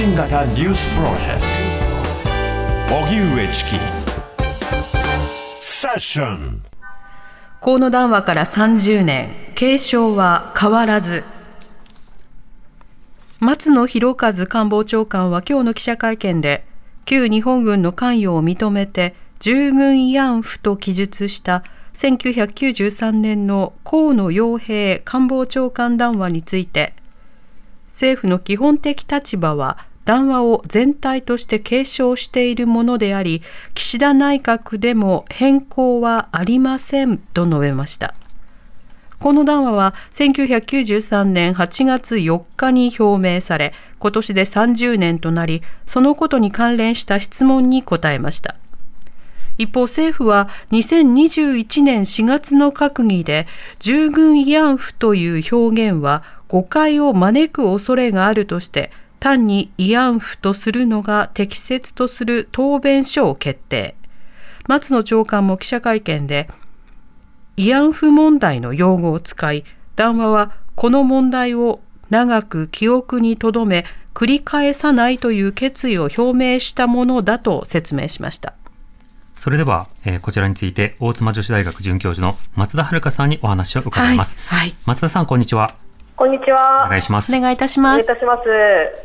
[0.00, 1.42] 信型ニュースプロジェク
[2.88, 2.96] ト。
[3.04, 3.70] 荻上チキ。
[5.58, 6.62] セッション。
[7.60, 9.28] 河野談話から30年。
[9.54, 11.22] 継承は変わらず。
[13.40, 16.64] 松野博一官房長官は今日の記者会見で
[17.04, 26.94] 旧日本軍の関与を認めて従軍慰安婦と記述した1993年の河野洋平官房長官談話について
[27.90, 33.42] 政府の基本的立場は談話を全体として継承しているものであり
[33.74, 38.16] 岸田内閣でも変更はありませんと述べました。
[39.20, 48.56] この談話は1993年8月4日に表明され今年で30年となりそのことに関連した質問に答えました。
[49.58, 53.46] 一方政府は2021年4月の閣議で
[53.78, 63.94] 従軍慰安婦という表現は誤解を招く恐れがあるとして単に慰安婦とするのが適切とする答弁書を決定
[64.66, 66.48] 松野長官も記者会見で
[67.56, 78.54] 慰安婦問題の用語を使い談話はこの問題を長く記憶に留め繰り返さないという決意を表明したものだと説明しました
[79.36, 84.36] それでは、えー、こちらについて、大妻女子大学准教授の松田遥さんにお話を伺います。
[84.46, 84.58] はい。
[84.58, 85.74] はい、松田さん、こんにちは。
[86.20, 86.84] こんにちは。
[86.84, 87.34] お願いします。
[87.34, 87.94] お願いいたします。
[87.94, 88.42] お願いいたします。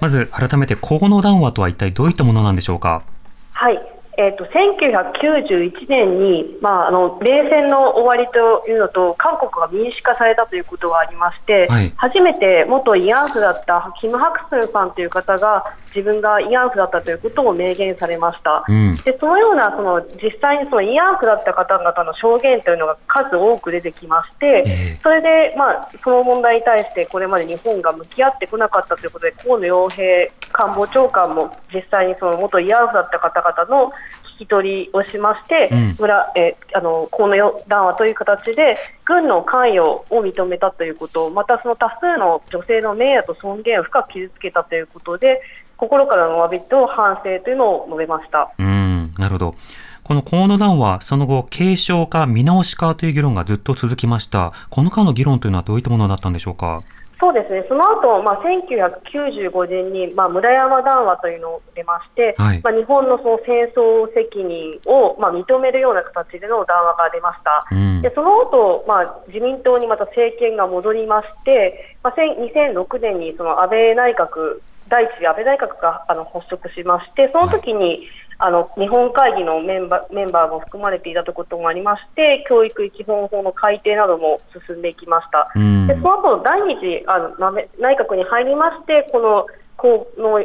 [0.00, 3.04] まず、改めて、河野談話とは一体どういったものなんでしょうか？
[3.52, 3.80] はい。
[4.18, 15.64] えーと、1991年に、まあ、あの冷戦の終わりというのと韓国が民主化されたということがありまして、はい、初めて元慰安婦だったキム・ハクスンさんという方が
[15.94, 30.04] 自分が慰安婦だったということを明言されました、うん、でそのようなその実際にその慰安婦だった方々の証言というのが数多く出てきまして、えー、それで、まあ、その問題に対してこれまで日本が向き合ってこなかったということで河野洋平
[30.52, 33.92] 官房長官も実際にその元慰安婦だった方々の
[34.34, 37.36] 聞き取りをしまして、うん、村えあの河野
[37.68, 45.40] 談話という形で軍の関与を認めたということまたその多数の女性の名誉と尊厳を深く傷つけたということで
[45.76, 48.50] 心からの詫びと反省というのを述べました。
[48.58, 49.54] うんなるほど。
[50.02, 54.52] この河野談話、その後、継承か見直しかという議論がずっと続きました。
[54.68, 56.82] この間の議論というのはどういったものだったんでしょうか？
[57.20, 78.00] そうですね、その後、まあ、1995年に、まあ、村山談話というのを出まして、はい、まあ、日本のその戦争責任を、まあ、認めるような形での談話が出ました、うん、でその後、まあ自民党にまた政権が戻りまして、まあ、2006年にその安倍内閣、第一次安倍内閣があの発足しまして、その時に、はい。
[78.38, 89.46] あの日本会議のメンバメンバーも含まれていたということもありまして教育基本法の改定なども進んでいきました、でその後第二次あの内閣に入りましてこの
[89.76, 90.44] この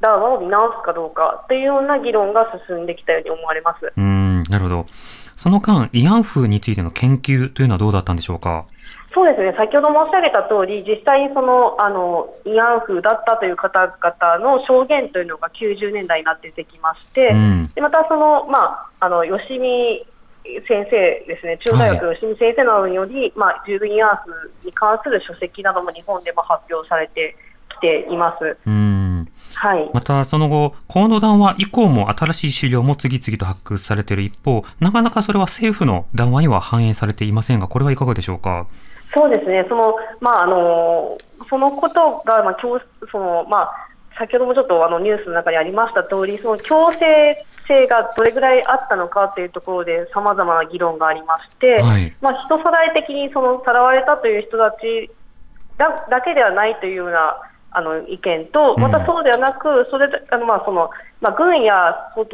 [0.00, 3.92] 談話を見直すかどうかというような議論が進んできたように思われます。
[3.96, 4.86] うんなるほど
[5.40, 8.66] その間慰安婦についての研究というのはどうだったんでしょうか？
[9.14, 9.54] そうですね。
[9.56, 20.04] 先ほど申し上げた通り、実際にそのあの慰安婦だったという方々の証言というのが90年代になって出てきまして、うん、でまたその、まあ、あの吉見
[20.68, 27.34] 先生ですね、中央大学吉見先生などにより、はい、まあ、従軍慰安婦に関する書籍なども日本でも発表されて
[27.78, 28.58] きています。
[28.66, 28.99] うん
[29.62, 38.66] はい、またその後、河野談話以降も新しい資料も次々と発掘されている一方、なかなかそれは政府の談話には反映されていませんが、これはいかがでしょうか？
[39.12, 41.18] そうですね、そのまああの
[41.50, 42.80] そのことが、まあ、強
[43.12, 43.88] そのまあ、
[44.18, 55.10] 先ほどもちょっとあのニュースの中にありました通り、その強制性がどれぐらいあったのかというところで、さまざまな議論がありまして、はい、まあ、人さらい的にそのさらわれたという人たち
[55.76, 57.36] だだけではないというような
[57.72, 62.24] あの意見と、またそうではなく、それあのまあそのまあ、軍や当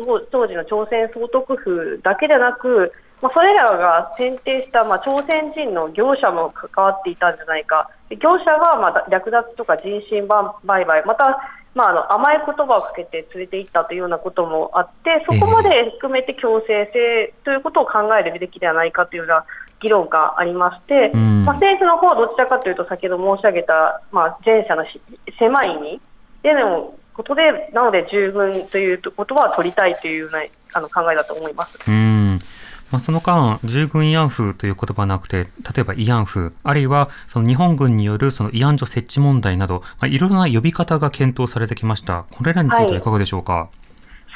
[0.47, 11.41] 時の朝鮮総督府だけでなく、まあ、それらが選定した、まあ、朝鮮人の業者も関わっていたんじゃないか、業者が、まあ、略奪とか人身売買、また、
[11.75, 19.45] まあ、あの甘い言葉をかけて連れて行ったというようなこともあって、そこまで含めて強制性ということを考えるべきではないかというような
[19.81, 24.85] 議論がありまして、うん、まあ、政府の方はどちらかというと、先ほど申し上げた、まあ、前者の
[25.39, 26.01] 狭い意味
[26.43, 30.41] でのことで、なので十分ということは取りたいというような
[30.73, 31.79] あの考えだと思います。
[31.89, 32.41] うん
[32.91, 35.47] まあ、その間、従軍慰安婦という言葉なくて、例
[35.81, 42.27] えば慰安婦、あるいはその日本軍によるその慰安所設置問題など、まあ、いろいろな呼び方が検討されてきました。
[42.31, 43.53] これらについてはいかがでしょうか。
[43.53, 43.86] はい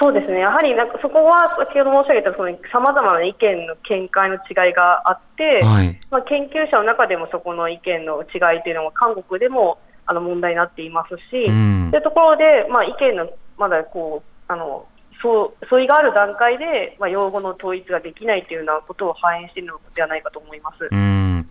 [0.00, 2.32] そうですね、やはりなんかそこは先ほど申し上げた
[2.73, 11.88] さまざまな意見の見解の違いがあって、はい、まあ、研究者の中でもそこの意見の違いというのが韓国でもあの問題になっていますし、うん。
[11.91, 14.87] というところで、まあ、意見のまだこうあの
[15.23, 20.88] そう相違がある段階で、まあ、用語の統一ができないというようなことを反映しているのではないかと思います。
[20.91, 21.47] うん。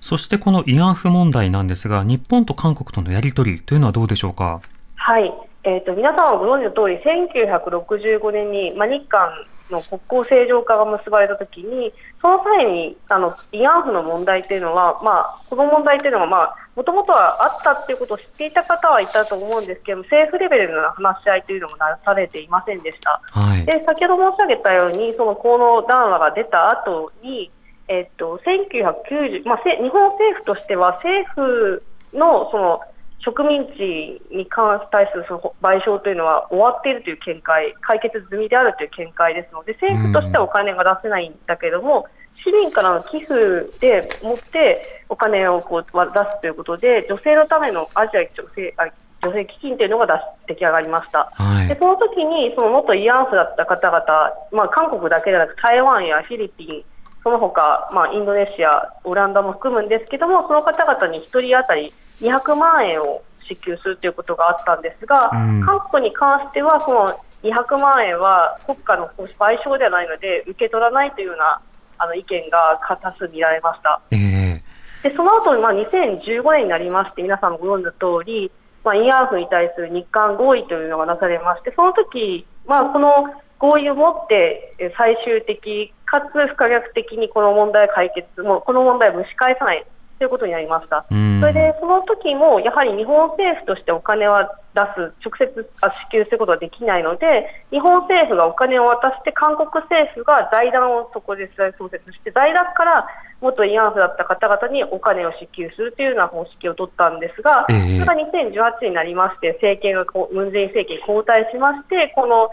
[0.00, 4.60] そしてこの慰安婦問題なんですが、日本と韓国とのやり取りというのはどうでしょうか？
[4.96, 5.32] はい、
[5.64, 9.30] えー、と皆さんはご存知の通り、1965年に、まあ、日韓
[9.70, 23.20] の国交正常化が結ばれたときに、その際にあの慰安婦の問題というのは、まあ、この問題というのは、まあ、もともとはあったということを知っていた方はいたと思うんですけども、政府レベルの話し合いというのもなされていませんでした。
[23.30, 23.64] はい。
[23.64, 27.52] で先ほど申し上げたように、その行動談話が出た後に、
[27.86, 31.82] えっと、1990、まあ、せ日本政府としては、政府
[32.14, 32.80] のその
[33.24, 42.06] 植民地に関対するその賠償というのは終わっているという見解、解決済みであるという見解ですので、政府としてはお金が出せないんだけども、
[42.44, 48.86] 市民からの寄付でもってお金をこう出すということで、女性のためのアジア女性あ
[49.22, 50.16] 女性基金というのが出し
[50.48, 51.30] 出来上がりました。
[51.34, 51.68] はい。
[51.68, 54.02] でその時にその元慰安婦だった方々、
[54.50, 56.84] まあ、韓国だけでなく台湾やフィリピン、
[57.22, 71.60] その他、まあインドネシア、オランダも含むんですけども、その方々に1人当たり200万円を支給するということがあったんですが、うん韓国に関しては、その200万円は国家の賠償ではないので、受け取らないというような
[71.98, 74.00] あの意見が多数見られました。
[74.10, 74.62] ええ
[75.02, 78.52] でその後、まあ2015年になりまして、皆さんもご存知の通り、
[78.84, 83.10] まあ、慰安婦に対する日韓合意というのがなされまして、その時、まあ、この
[83.58, 89.86] 合意をもって、え最終的かつ不可逆的にこの問題を解決、もうこの問題を蒸し返さない
[90.18, 91.06] ということになりました。
[91.10, 103.08] うんそれで、その時も、やはり日本政府としてお金は出す、直接あ支給することはできないので、日本政府がお金を渡して、韓国政府が財団をそこで創設して、財団から
[103.40, 112.50] 元慰安婦だった方々にお金を支給するというような方式を取ったんですが、ええそれが2018年になりまして、政権がこう、ムン・ジェイン政権に交代しまして、この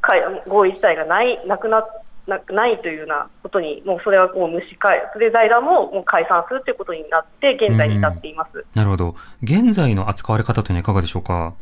[0.00, 0.14] か
[0.48, 1.84] 合意自体がないなくな
[2.26, 8.64] なないというようなことに、もうそれはもう蒸し返で財団ももう解散するということになって、現在に至っています。
[8.74, 9.14] なるほど。
[9.42, 11.54] 現在の扱われ方というのはいかがでしょうか？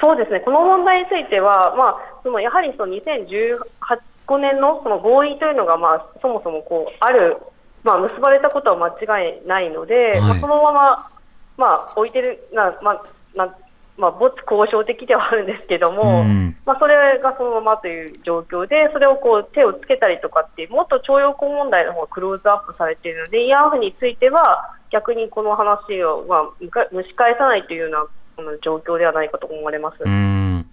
[0.00, 7.36] そうですね、この問題については、まあ、そのやはりその2015年のその合意というのが、まあ、そもそもこうある、
[7.84, 11.10] まあ、結ばれたことは間違いないので、はいまあ、そのまま、
[11.58, 13.02] まあ、置いてる、なまあ
[13.36, 13.54] な
[14.00, 28.08] まあ、没交渉的ではあるんですけども、うんまあ、それがそのままという状況で、それをこう手をつけたりとかっていう、もっと徴用工問題の方がクローズアップされているので、慰安婦については、逆にこの話を、まあ、むか蒸し返さないというよ
[28.38, 29.96] うな状況ではないかと思われます。
[30.04, 30.66] うん。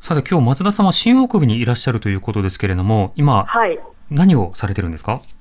[0.00, 3.78] さて今日松田さんは新大久保にいらっしゃるということですけれども、今はい
[4.10, 5.20] 何をされてるんですか？
[5.22, 5.39] あ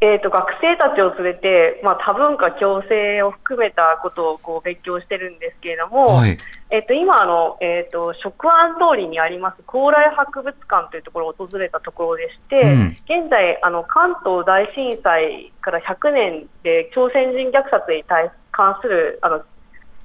[0.00, 6.36] えー、と学生たちを連れて、まあ、多文化共生を含めたことをこう勉強してるんですけれども、はい。
[6.68, 19.42] えー、と今あの、えー、と食安通りにあります高麗博物館というところを訪れたところでして、うん現在あの、関東大震災から100年で朝鮮人虐殺に対関するあの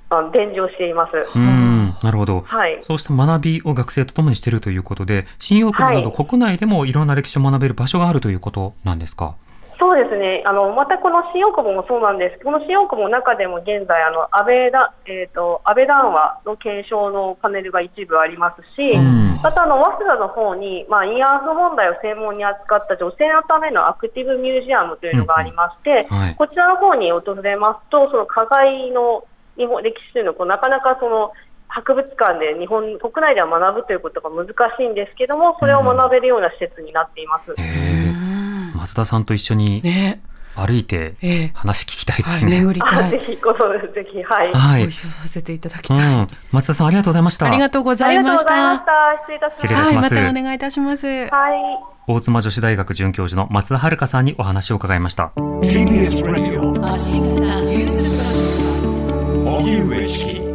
[0.09, 1.13] あの展示をしています。
[1.35, 1.95] うん。
[2.01, 2.41] なるほど。
[2.41, 9.35] はいそうした学びを学生とともにしているということで、新大久保などはい国内でもいろんな歴史を学べる場所があるということなんですか？
[9.81, 19.41] そうですね、あのまたこの新大久保もそうなんです、この新大久保の中でも現在、あの安倍だ、えー、と安倍談話の検証のパネルが一部ありますし、うん。
[19.41, 26.15] またあの早稲田の方に、まあ、慰安婦問題を専門に扱った女性のためのアクティブミュージアムというのがありまして、うん。
[26.15, 26.35] はい。
[26.35, 29.25] こちらの方に訪れますと、その加害の
[29.57, 31.33] 日本歴史というのをこうなかなかその
[31.69, 34.45] 博物館で日本国内では学ぶということが難
[34.77, 37.55] しいんですけども、それを学べるような施設になっています。
[37.57, 38.00] へえ。
[38.81, 40.23] 松田さんと一緒にね
[40.55, 42.59] 歩いてええ話聞きたいではい、すね。
[42.59, 43.03] 巡りたい。
[43.05, 43.57] あぜひ、この
[43.93, 44.51] ぜひ、はい。
[44.51, 46.15] はいご一緒させていただきうたい。
[46.15, 46.27] ん。
[46.51, 47.45] 松田さんありがとうございました。
[47.45, 49.51] ありがとうございましございましたた。。
[49.55, 50.13] 失礼いたします。
[50.13, 51.07] はい、またお願いいたします。
[51.07, 51.29] はい。
[52.07, 55.31] 大妻女子大学准教授の松田遥さんにお話を伺いました。
[55.35, 56.71] TBS Radio
[59.45, 60.50] 荻上チキ